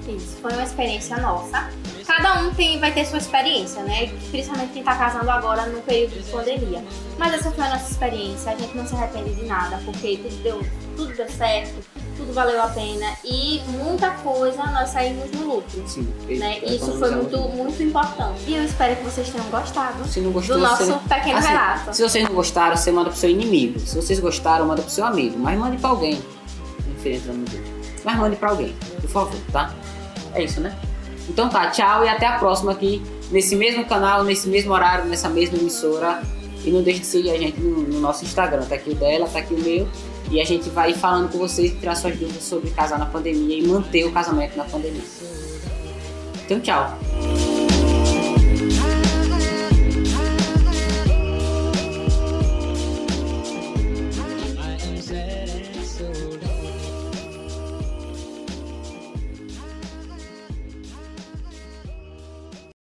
Isso, 0.07 0.37
foi 0.41 0.51
uma 0.53 0.63
experiência 0.63 1.17
nossa. 1.17 1.69
Cada 2.05 2.41
um 2.41 2.53
tem, 2.53 2.79
vai 2.79 2.91
ter 2.91 3.05
sua 3.05 3.17
experiência, 3.17 3.81
né? 3.83 4.11
Principalmente 4.29 4.73
quem 4.73 4.83
tá 4.83 4.95
casando 4.95 5.29
agora 5.29 5.65
no 5.65 5.81
período 5.81 6.21
de 6.21 6.29
pandemia. 6.29 6.83
Mas 7.17 7.33
essa 7.33 7.51
foi 7.51 7.63
a 7.63 7.69
nossa 7.69 7.91
experiência, 7.91 8.51
a 8.51 8.55
gente 8.55 8.75
não 8.75 8.85
se 8.85 8.93
arrepende 8.95 9.33
de 9.35 9.45
nada, 9.45 9.79
porque 9.85 10.17
tudo 10.17 10.43
deu, 10.43 10.61
tudo 10.97 11.15
deu 11.15 11.29
certo, 11.29 11.73
tudo 12.23 12.33
valeu 12.33 12.61
a 12.61 12.67
pena 12.67 13.05
e 13.23 13.61
muita 13.67 14.11
coisa 14.11 14.63
nós 14.67 14.89
saímos 14.89 15.29
no 15.31 15.55
lucro. 15.55 15.83
Sim, 15.85 16.07
Né? 16.27 16.59
Isso 16.59 16.97
foi 16.97 17.11
muito, 17.11 17.37
muito 17.37 17.83
importante. 17.83 18.41
E 18.47 18.55
eu 18.55 18.63
espero 18.63 18.95
que 18.95 19.03
vocês 19.03 19.29
tenham 19.29 19.45
gostado 19.47 20.07
Se 20.07 20.21
não 20.21 20.31
gostou, 20.31 20.55
do 20.55 20.63
nosso 20.63 20.85
você... 20.85 21.09
pequeno 21.09 21.37
Assim, 21.37 21.47
relato. 21.47 21.93
Se 21.93 22.01
vocês 22.01 22.23
não 22.23 22.33
gostaram, 22.33 22.77
você 22.77 22.91
manda 22.91 23.09
pro 23.09 23.19
seu 23.19 23.29
inimigo. 23.29 23.79
Se 23.79 23.95
vocês 23.95 24.19
gostaram, 24.19 24.65
manda 24.65 24.81
pro 24.81 24.91
seu 24.91 25.05
amigo. 25.05 25.37
Mas 25.37 25.59
mande 25.59 25.77
pra 25.77 25.89
alguém. 25.89 26.21
Mas 28.03 28.17
mande 28.17 28.35
pra 28.37 28.49
alguém, 28.49 28.73
por 29.01 29.09
favor, 29.09 29.39
tá? 29.51 29.73
É 30.33 30.43
isso, 30.43 30.61
né? 30.61 30.77
Então 31.27 31.49
tá, 31.49 31.69
tchau 31.69 32.05
e 32.05 32.09
até 32.09 32.25
a 32.25 32.37
próxima 32.37 32.71
aqui 32.71 33.01
nesse 33.31 33.55
mesmo 33.55 33.85
canal, 33.85 34.23
nesse 34.23 34.47
mesmo 34.47 34.73
horário, 34.73 35.05
nessa 35.05 35.29
mesma 35.29 35.57
emissora. 35.57 36.21
E 36.63 36.71
não 36.71 36.81
deixe 36.81 37.01
de 37.01 37.05
seguir 37.05 37.31
a 37.31 37.37
gente 37.37 37.59
no, 37.59 37.81
no 37.81 37.99
nosso 37.99 38.23
Instagram. 38.23 38.63
Tá 38.63 38.75
aqui 38.75 38.91
o 38.91 38.95
dela, 38.95 39.27
tá 39.27 39.39
aqui 39.39 39.53
o 39.53 39.59
meu. 39.59 39.87
E 40.33 40.41
a 40.41 40.43
gente 40.43 40.67
vai 40.67 40.95
falando 40.95 41.31
com 41.31 41.37
vocês 41.37 41.71
e 41.71 41.75
tirar 41.75 41.93
suas 41.93 42.17
dúvidas 42.17 42.43
sobre 42.43 42.71
casar 42.71 42.97
na 42.97 43.05
pandemia 43.05 43.55
e 43.55 43.67
manter 43.67 44.03
o 44.03 44.11
casamento 44.11 44.57
na 44.57 44.63
pandemia. 44.63 45.03
Então 46.43 46.59
tchau. 46.59 46.97